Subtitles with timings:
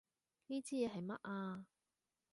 [0.47, 1.67] 呢支嘢係乜啊？